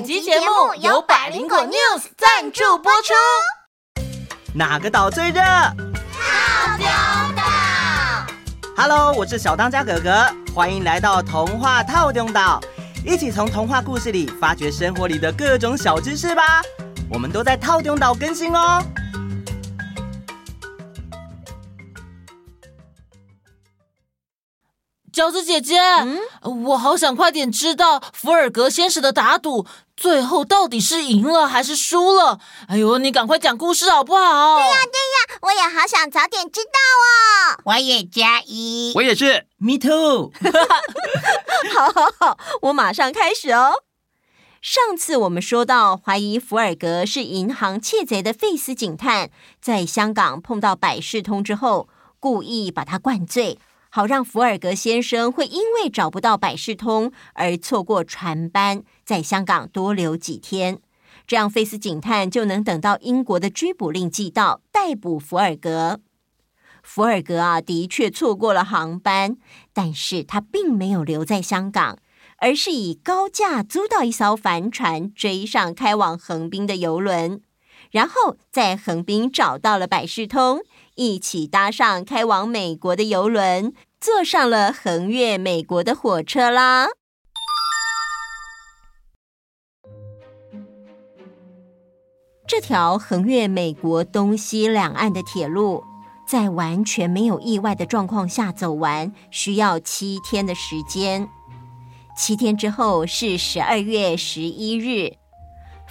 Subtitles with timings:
[0.00, 3.12] 本集节目由百灵果 News 赞助播出。
[4.54, 5.42] 哪个岛最热？
[5.42, 6.86] 套丁
[7.36, 7.42] 岛。
[8.74, 10.24] Hello，我是小当家哥哥，
[10.54, 12.58] 欢迎来到童话套丁岛，
[13.04, 16.62] 一起从童话故事里发掘生活里的各种小知识吧。
[17.10, 18.82] 我们都在套丁岛更新哦。
[25.20, 26.18] 饺子姐姐，嗯，
[26.64, 32.40] 我好想快点知道福尔格先生的打赌最后到底是赢了还是输了。
[32.68, 34.56] 哎呦，你赶快讲故事好不好？
[34.56, 37.60] 对呀，对呀，我也好想早点知道哦。
[37.66, 40.32] 我也加一，我也是，Me too。
[41.74, 43.74] 好好好，我马上开始哦。
[44.62, 49.28] 上次我们说到，怀疑福尔格是银行窃贼的费斯警探，
[49.60, 53.58] 在香港碰到百事通之后，故意把他灌醉。
[53.92, 60.78] 好让福尔格先生会因为找不到百事通而错过船班，在香港多留几天，
[61.26, 66.00] 这样费斯警探就能等到英国的拘捕令寄到，逮捕福尔格。
[66.84, 69.36] 福尔格啊，的确错过了航班，
[69.72, 71.98] 但是他并没有留在香港，
[72.38, 77.42] 而是以高价租到一艘帆船，追上开往横滨的邮轮，
[77.90, 80.60] 然后在横滨找到了百事通。
[80.96, 86.88] 一起搭上开往美国的邮轮，坐上了横越美国的火车啦。
[92.46, 95.84] 这条横越美国东西两岸的铁路，
[96.26, 101.28] 在完全没有意外的状况下走完，需要七天的时间。
[102.14, 105.19] 七天之后是十二月十一日。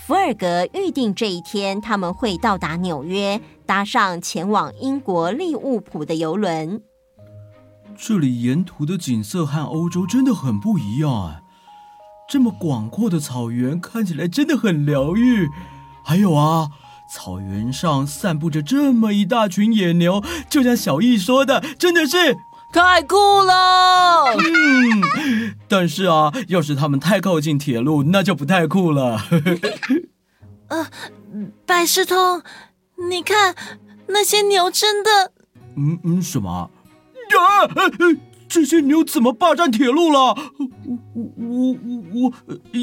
[0.09, 6.81] 福尔格预定这一天，他们会到达纽约，搭上前往英国利物浦的游轮。
[7.95, 11.41] 这里沿途的景色和欧洲真的很不一样啊！
[12.27, 15.47] 这么广阔的草原看起来真的很疗愈。
[16.03, 16.71] 还有啊，
[17.13, 22.35] 草原上散布着这么一大群野牛，就像小易说的，真的是。
[22.71, 24.35] 太酷了！
[24.37, 29.19] 嗯， 但是啊，要是他们太靠近铁路，那就不太酷了。
[30.69, 30.87] 呃，
[31.65, 32.41] 百事通，
[33.09, 33.55] 你看
[34.07, 35.09] 那些牛真的……
[35.75, 36.49] 嗯嗯，什么？
[36.51, 36.69] 啊，
[38.47, 40.19] 这些牛怎么霸占铁路了？
[40.59, 40.67] 我
[41.15, 42.33] 我我我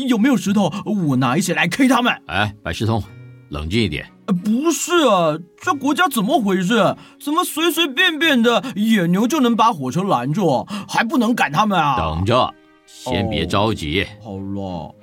[0.06, 0.72] 有没有石头？
[1.08, 2.12] 我拿一些来 K 他们。
[2.26, 3.02] 哎，百事通，
[3.50, 4.06] 冷静一点。
[4.26, 6.96] 不是啊，这国家怎么回事？
[7.22, 11.96] 怎么随随便便的野牛就能把火车拦住，还不能赶他们啊？
[11.96, 12.52] 等着，
[12.86, 14.06] 先别着急。
[14.22, 14.94] 哦，好了。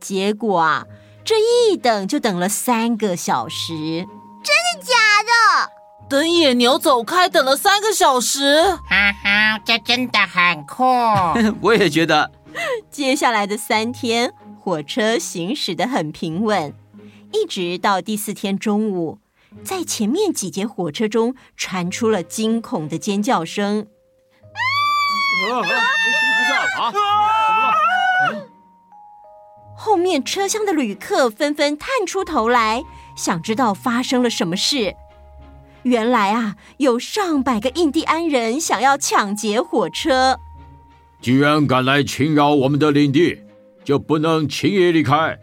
[0.00, 0.86] 结果啊，
[1.24, 4.06] 这一等就等了三个小时。
[4.42, 5.70] 真的假的？
[6.08, 8.62] 等野牛走开，等了三个小时。
[8.88, 10.84] 哈哈，这真的很酷。
[11.60, 12.30] 我也觉得。
[12.90, 16.72] 接下来的三天，火车行驶的很平稳。
[17.32, 19.18] 一直到第四天中午，
[19.62, 23.86] 在前面几节火车中传出了惊恐的尖叫声。
[29.76, 32.84] 后面车厢的旅客纷纷探出头来，
[33.16, 34.94] 想知道发生了什么事。
[35.84, 40.38] 原来啊，有上百个印第安人想要抢劫火车。
[41.20, 43.40] 既然敢来侵扰我们的领地，
[43.84, 45.38] 就不能轻易离开。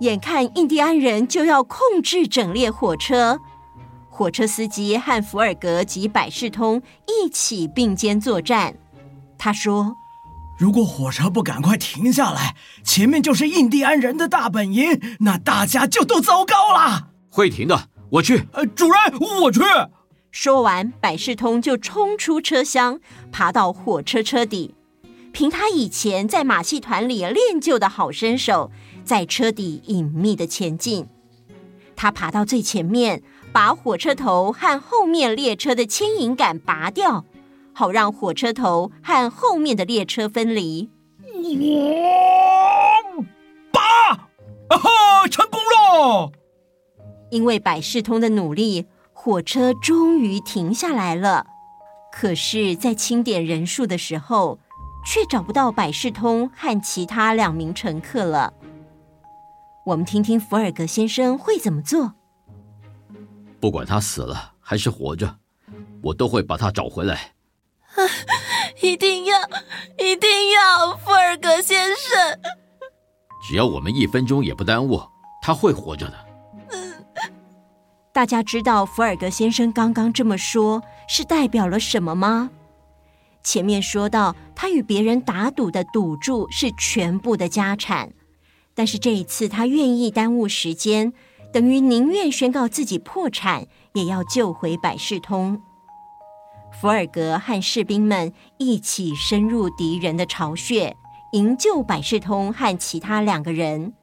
[0.00, 3.38] 眼看印第安人就要控制整列火车，
[4.10, 8.74] 火车司机和福尔格及百事通一起并肩作战。
[9.38, 9.94] 他说
[10.58, 18.48] ：“如果火车不赶快停下来，前面就是印第安人的大本营，那大家就都糟糕了。”会停的，我去。
[18.52, 18.98] 呃，主人，
[19.42, 19.60] 我去。
[20.30, 22.98] 说完，百事通就冲出车厢，
[23.30, 24.74] 爬到火车车底。
[25.32, 28.70] 凭他以前在马戏团里练就的好身手，
[29.04, 31.06] 在车底隐秘的前进。
[31.96, 33.22] 他爬到最前面，
[33.52, 37.24] 把火车头和后面列车的牵引杆拔掉，
[37.72, 40.90] 好让火车头和后面的列车分离。
[41.22, 43.24] 我
[43.72, 43.80] 拔，
[44.68, 46.32] 啊哈，成功了！
[47.30, 51.46] 因为百事通的努力，火车终于停下来了。
[52.12, 54.58] 可是，在清点人数的时候，
[55.06, 58.54] 却找不到百事通和其他两名乘客了。
[59.84, 62.14] 我们听听福尔格先生会怎么做。
[63.60, 65.36] 不管他死了还是活着，
[66.02, 67.34] 我都会把他找回来。
[67.94, 68.00] 啊，
[68.82, 69.38] 一定要，
[69.98, 72.38] 一定要，福尔格先生！
[73.46, 75.02] 只要我们一分钟也不耽误，
[75.42, 76.14] 他会活着的。
[76.70, 76.94] 嗯，
[78.12, 82.50] 大家知道福尔格先生刚刚这么说，是代表了什么吗？
[83.42, 88.10] 前面说到，他与别人打赌的赌注是全部的家产，
[88.74, 91.12] 但是这一次他愿意耽误时间，
[91.52, 95.60] 等于宁愿宣告自己破产，也要救回百事通。
[96.72, 100.96] 福尔格和士兵们一起深入敌人的巢穴，
[101.32, 103.94] 营救百事通和其他两个人，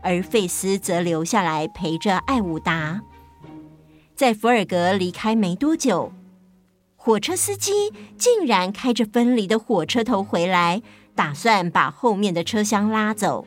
[0.00, 3.00] 而费斯则留下来陪着艾伍达。
[4.14, 6.12] 在福尔格离开没多久，
[6.94, 10.80] 火车司机竟然开着分离的火车头回来，
[11.16, 13.44] 打算把后面的车厢拉走。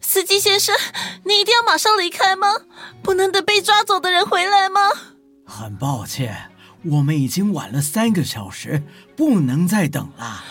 [0.00, 0.74] 司机先生，
[1.24, 2.48] 你一定要马上离开吗？
[3.02, 4.80] 不能等被抓走的人回来吗？
[5.44, 6.50] 很抱歉，
[6.84, 8.82] 我们已经晚了三个小时，
[9.16, 10.44] 不能再等了。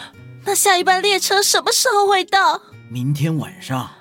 [0.45, 2.61] 那下一班列车什么时候会到？
[2.89, 3.91] 明天晚上。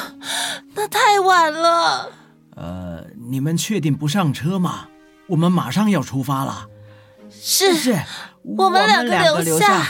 [0.74, 2.10] 那太晚了。
[2.56, 4.88] 呃，你们确定不上车吗？
[5.28, 6.66] 我们马上要出发了。
[7.30, 7.98] 是，是，
[8.42, 9.86] 我们两个留下。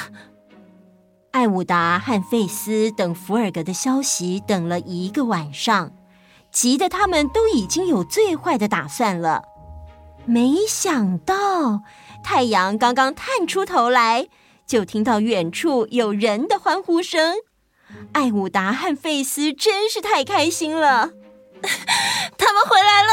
[1.33, 5.93] 艾伍达和费斯等福尔格的消息等了一个晚上，
[6.51, 9.45] 急得他们都已经有最坏的打算了。
[10.27, 11.83] 没想到
[12.25, 14.27] 太阳刚刚探出头来，
[14.67, 17.37] 就听到远处有人的欢呼声。
[18.13, 21.11] 艾伍达和费斯真是太开心了。
[22.37, 23.09] 他们回来了！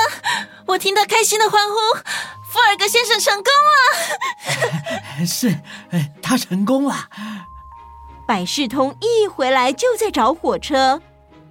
[0.67, 1.75] 我听到开心的欢呼，
[2.51, 3.51] 福尔格先生成功
[5.19, 5.25] 了。
[5.25, 5.59] 是，
[6.21, 7.09] 他成功了。
[8.27, 11.01] 百事通一回来就在找火车。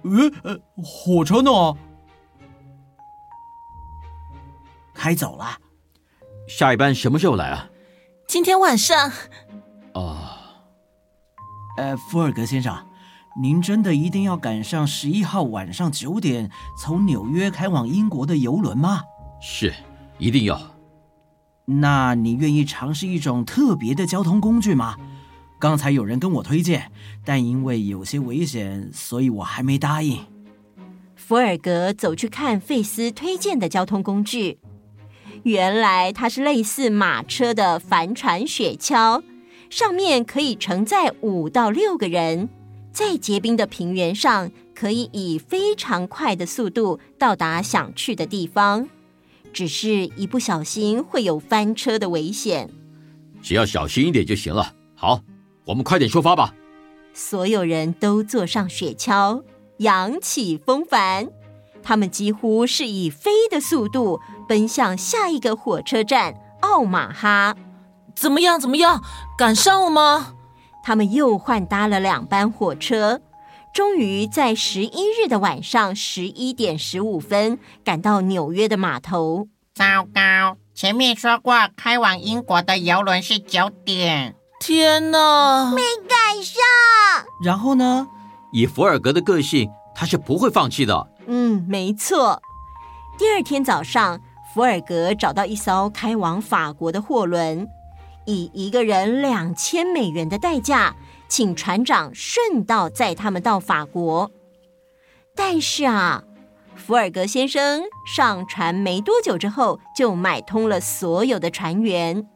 [0.03, 1.51] 呃呃，火车呢？
[4.93, 5.57] 开走了。
[6.47, 7.67] 下一班什么时候来啊？
[8.27, 9.11] 今天晚上。
[9.93, 10.17] 哦。
[11.77, 12.85] 呃，福尔格先生。
[13.39, 19.01] 您真的一定要赶上十一号晚上九点从纽约开往英国的游轮吗？
[19.39, 19.73] 是，
[20.17, 20.59] 一定要。
[21.65, 24.95] 那你愿意尝试一种特别的交通工具吗？
[25.59, 26.91] 刚才有人跟我推荐，
[27.25, 30.19] 但因为有些危险，所以我还没答应。
[31.15, 34.59] 福尔格走去看费斯推荐的交通工具，
[35.43, 39.23] 原来它是类似马车的帆船雪橇，
[39.69, 42.49] 上面可以承载五到六个人。
[42.91, 48.87] 在结冰的平原上，可以以非常快的速度到达想去的地方，
[49.51, 52.69] 只是一不小心会有翻车的危险。
[53.41, 54.73] 只要小心一点就行了。
[54.95, 55.21] 好，
[55.67, 56.53] 我们快点出发吧。
[57.13, 59.43] 所有人都坐上雪橇，
[59.77, 61.29] 扬起风帆，
[61.83, 67.55] 他们几乎是以飞的速度奔向下一个火车站奥马哈。
[68.15, 68.59] 怎么样？
[68.59, 69.03] 怎么样？
[69.37, 70.35] 赶上了吗？
[70.83, 73.19] 他们又换搭了两班火车，
[73.73, 79.47] 终于在十一日的晚上十一点十五分赶到纽约的码头。
[79.75, 84.35] 糟糕，前面说过开往英国的游轮是九点。
[84.59, 86.61] 天哪，没赶上。
[87.43, 88.07] 然后呢？
[88.51, 91.07] 以福尔格的个性，他是不会放弃的。
[91.27, 92.41] 嗯，没错。
[93.17, 94.19] 第二天早上，
[94.53, 97.67] 福尔格找到一艘开往法国的货轮。
[98.25, 100.95] 以一个人两千美元的代价，
[101.29, 104.31] 请船长顺道载他们到法国。
[105.35, 106.23] 但是啊，
[106.75, 107.83] 福尔格先生
[108.15, 112.27] 上船没多久之后，就买通了所有的船员。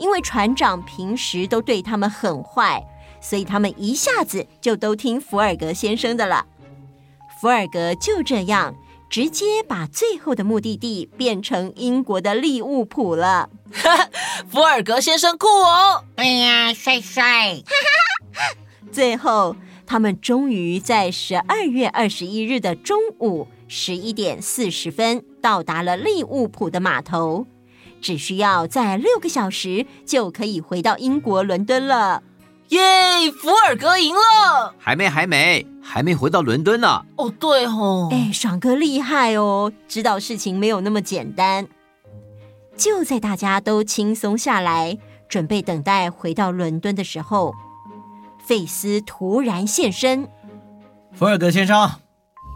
[0.00, 2.84] 因为船长平时都对他们很坏，
[3.20, 6.44] 所以他们一下子就都听福尔格先生的了。
[7.40, 8.74] 福尔格就这样。
[9.10, 13.50] 直接把最后的目的地变成英国的利物浦了。
[14.48, 16.04] 福尔格先生酷哦！
[16.14, 17.60] 哎呀，帅帅！
[18.92, 27.44] 最后，他们终于在十二月二十一日的中午十一点四十分到达了利物浦的码头，
[28.00, 32.22] 只需要在六个小时就可以回到英国伦敦了。
[32.68, 32.78] 耶！
[33.32, 34.72] 福尔格赢了。
[34.78, 37.04] 还没，还没，还没回到伦敦呢。
[37.16, 38.08] 哦，对哦。
[38.12, 41.66] 哎，爽哥厉害哦，知道事情没有那么简单。
[42.76, 44.96] 就在大家都轻松下来，
[45.28, 47.52] 准备等待回到伦敦的时候，
[48.46, 50.28] 费斯突然现身。
[51.12, 51.90] 福尔格先生，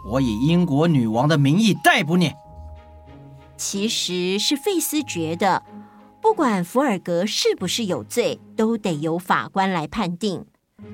[0.09, 2.31] 我以英国女王的名义逮捕你。
[3.57, 5.63] 其实是费斯觉得。
[6.21, 10.43] 不管福尔格是不是有罪，都得由法官来判定，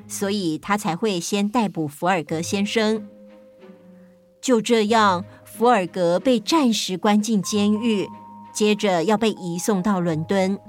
[0.05, 3.07] 所以他才会先逮捕福尔格先生。
[4.41, 8.09] 就这样，福尔格被暂时关进监狱，
[8.51, 10.59] 接着要被移送到伦敦。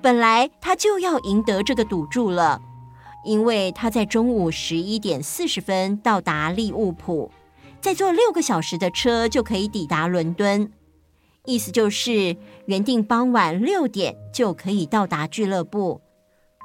[0.00, 2.62] 本来他就要赢得这个赌注了，
[3.22, 7.30] 因为他在中午十一点四十分到达利物浦，
[7.82, 10.70] 再坐六个小时的车就可以抵达伦敦。
[11.46, 12.36] 意思就是
[12.66, 16.00] 原定傍晚六点就可以到达俱乐部，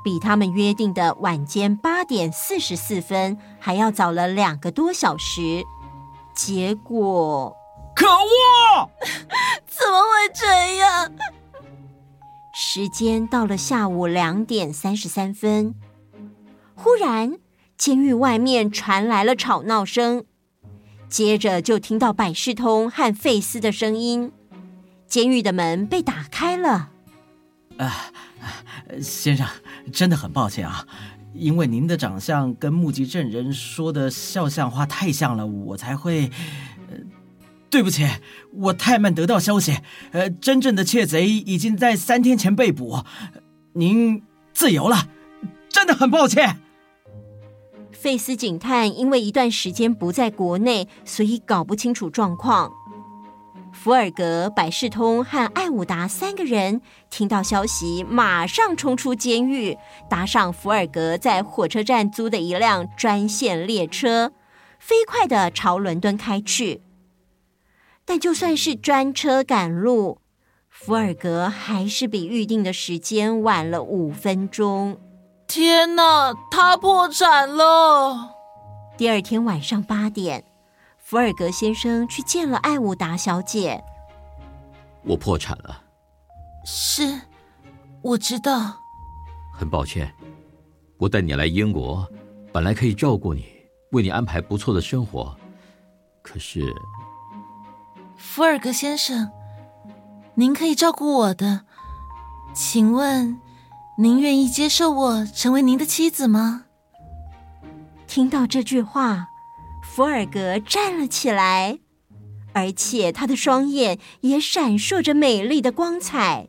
[0.03, 5.63] 比他们约定的晚间八点四十四分还要早了两个多小时。
[6.33, 7.53] 结果，
[7.93, 8.89] 可恶！
[9.67, 11.11] 怎么会这样？
[12.53, 15.75] 时间到了下午两点三十三分，
[16.75, 17.37] 忽然
[17.77, 20.23] 监狱外面传来了吵闹声，
[21.09, 24.31] 接着就听到百事通和费斯的声音。
[25.09, 26.91] 监狱的门被打开了。
[27.77, 28.11] 啊，
[29.01, 29.45] 先生，
[29.91, 30.85] 真的很抱歉啊，
[31.33, 36.31] 因为您的长相跟目击证人说的肖像画太像了，我才会。
[37.71, 38.03] 对不起，
[38.51, 39.77] 我太慢得到消息。
[40.11, 43.03] 呃，真正的窃贼已经在三天前被捕，
[43.73, 44.23] 您
[44.53, 45.07] 自由了，
[45.69, 46.57] 真的很抱歉。
[47.91, 52.71] 费斯警探因为一段时间不在国内，所以搞不清楚状况。
[53.81, 59.77] 福尔格、百事通和艾伍达三个人听到消息，马上冲出监狱，
[60.09, 64.33] 搭上福尔格在火车站租的一辆专线列车，
[64.79, 66.81] 飞快的朝伦敦开去。
[68.03, 70.19] 但就算是专车赶路，
[70.69, 74.99] 福尔格还是比预定的时间晚了五分钟。
[75.47, 78.31] 天哪，他破产了！
[78.97, 80.43] 第二天晚上八点，
[81.09, 83.83] 福尔格先生去见了艾伍达小姐。
[85.03, 85.81] 我破产了。
[86.67, 87.19] 是，
[88.03, 88.77] 我知道。
[89.51, 90.13] 很抱歉，
[90.99, 92.07] 我带你来英国，
[92.53, 93.43] 本来可以照顾你，
[93.89, 95.35] 为你安排不错的生活，
[96.21, 96.61] 可是。
[98.15, 99.31] 福尔格先生，
[100.35, 101.61] 您可以照顾我的，
[102.53, 103.35] 请问
[103.97, 106.65] 您愿意接受我成为您的妻子吗？
[108.05, 109.27] 听到这句话，
[109.99, 111.77] 福尔格站了起来，
[112.53, 116.47] 而且他的双眼也闪烁着美丽的光彩。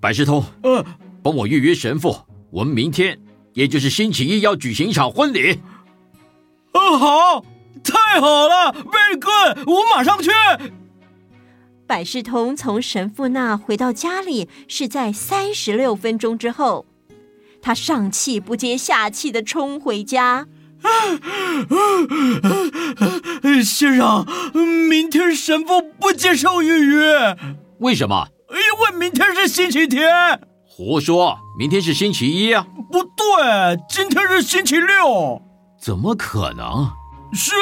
[0.00, 0.82] 百事通，呃，
[1.22, 2.16] 帮我预约神父，
[2.50, 3.20] 我们明天，
[3.52, 5.60] 也就是星期一要举行一场婚礼。
[6.72, 7.44] 嗯，好。
[7.84, 9.68] 太好了，Very good！
[9.68, 10.30] 我马上去。
[11.86, 16.86] 百事通从神父那回到家里是在三十六分钟之后，
[17.60, 20.46] 他上气不接下气的冲回家。
[23.64, 24.26] 先生，
[24.88, 27.36] 明天神父不接受预约。
[27.78, 28.28] 为什么？
[28.50, 30.08] 因为明天是星期天。
[30.66, 32.66] 胡说，明天是星期一啊。
[32.90, 35.40] 不对，今天是星期六。
[35.80, 36.90] 怎么可能？
[37.32, 37.52] 是，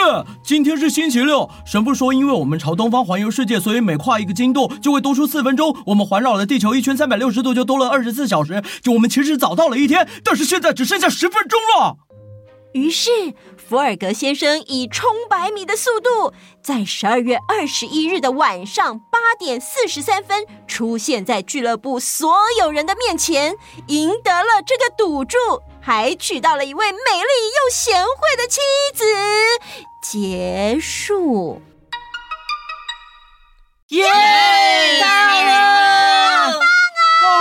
[0.42, 1.50] 今天是星期六。
[1.66, 5.76] 神父说，因为我们朝东方环游世界，所以每跨一个经度就会多出四分钟。
[5.86, 8.62] 我们环绕了地球一圈三百六十度，就多了二十四小时。
[8.82, 11.96] 就我们其实早到了一天，但是现在只剩下十分钟了。
[12.78, 16.32] 于是，福尔格先生以冲百米的速度，
[16.62, 23.56] 在十二月二十一日的晚上八点四十三分，出现在俱乐部所有人的面前，
[23.88, 25.36] 赢得了这个赌注。
[25.80, 27.28] 还娶到了一位美丽
[27.64, 28.60] 又贤惠的妻
[28.94, 29.04] 子。
[30.02, 31.60] 结束。
[33.88, 34.06] 耶！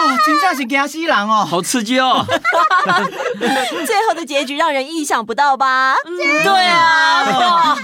[0.07, 2.25] 哦，真正是惊死人哦，好刺激哦！
[3.85, 5.95] 最后的结局让人意想不到吧？
[6.43, 7.75] 对啊。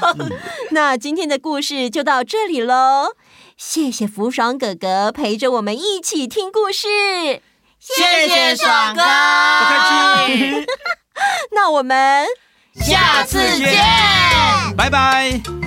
[0.71, 3.15] 那今天的故事就到这里喽。
[3.57, 6.87] 谢谢福爽哥哥陪着我们一起听故事。
[7.79, 9.01] 谢谢爽哥，
[9.59, 10.65] 不客气。
[11.51, 12.25] 那我们
[12.75, 13.83] 下次见，
[14.75, 15.62] 拜拜。